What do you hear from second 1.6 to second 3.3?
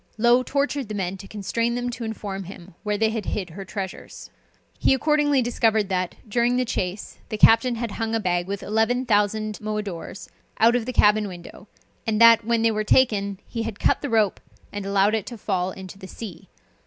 them to inform him where they had